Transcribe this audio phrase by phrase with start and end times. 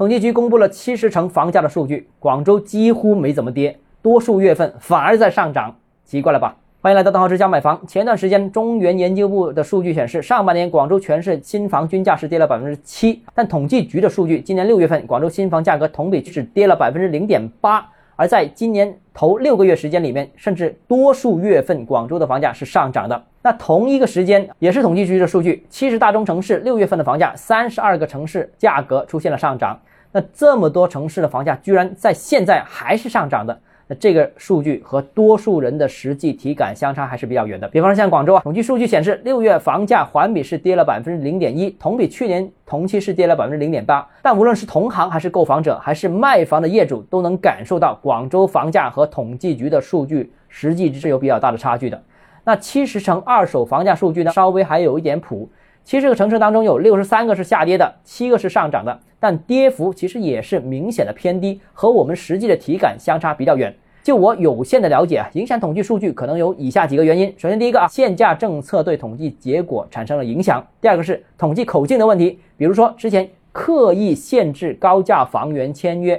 [0.00, 5.76] 统计局公布了七十城房价的数据，广州几乎没怎么跌，多数月份反而在上涨，
[6.06, 6.56] 奇怪了吧？
[6.80, 7.78] 欢迎来到邓浩之家买房。
[7.86, 17.86] 前段时间，中原研究部的数据显示，上半年广州全市新房均价是跌了百分之七，但统计局的数据，今年六月份广州新房价格同比是跌了百分之零点八，
[18.16, 23.22] 而在今年头六个月时间里面，甚至多数月份广州的房价是上涨的。
[23.42, 29.78] 那同一个时间，也是统计局的数据，七十大中城市六月份的房价，三十二个城市价格出现了上涨。
[30.12, 33.60] 那这么多城市的房价居然在现在还是上涨的。
[33.86, 37.66] 那这个数据和多数人的实际体感相差还是比较远的。
[37.66, 44.08] 比方说像广州啊，统计数据显示，六月房价环比是跌了百分之零点一，同比去年同期是跌了百分之零点八。
[44.22, 52.00] 但无论是同行还是购房者，还是卖房的业主，都能感受到广州房价和统计局的数据实际是有比较大的差距的。
[52.44, 55.50] 那七十城二手房价数据呢，稍微还有一点谱。
[55.84, 63.74] 七十个城市当中有六十三个是下跌的，七个是上涨的，但跌幅其实也是明显的偏低，和我们实际的体感相差比较远。
[64.02, 67.32] 就我有限的了解啊，影响统计数据可能有以下几个原因。
[67.36, 76.16] 首先，第一个啊，限价政策对统计结果产生了影响；第二个是统计口径的问题，比如说之前刻意限制高价房源签约；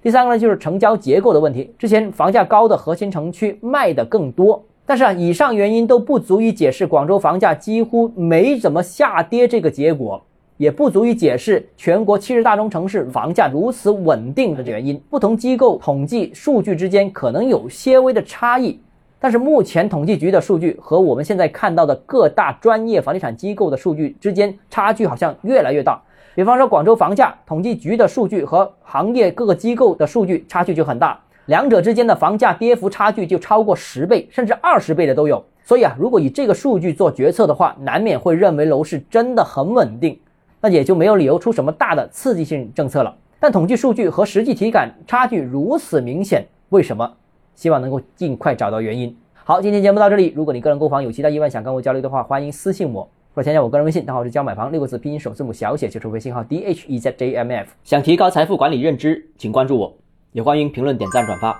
[0.00, 4.64] 第三个呢，就是成交结构的问题，之前房价高的核心城区卖的更多。
[4.88, 10.18] 但是啊，以上原因都不足以解释广州房价几乎没怎么下跌这个结果，
[10.56, 14.98] 也不足以解释全国七十大中城市房价如此稳定的原因。
[15.10, 18.80] 不同机构统计数据之间可能有些微的差异，
[19.20, 26.00] 但是目前统计局的数据和我们现在看到的各大专业房地产机构的数据之间差距好像越来越大。
[26.34, 31.20] 比方说，广州房价统计局的数据和行业各个机构的数据差距就很大。
[31.48, 35.42] 两者之间的房价跌幅差距就超过十倍，甚至二十倍的都有。
[35.64, 40.20] 所以啊，如果以这个数据做决策的话，难免会认为楼市真的很稳定，
[40.60, 43.16] 那也就没有理由出什么大的刺激性政策了。
[43.40, 47.10] 但统计数据和实际体感差距如此明显，为什么？
[47.54, 49.16] 希望能够尽快找到原因。
[49.42, 50.34] 好，今天节目到这里。
[50.36, 57.70] 如果你个人购房有其他疑问想跟我交流的话，欢迎私信我或者添加我个人微信，账号是教买房六个字拼音首字母小写，就是微信号 d h e z j m f。
[57.84, 59.96] 想提高财富管理认知，请关注我。
[60.32, 61.56] 也欢迎评论、点赞、转发。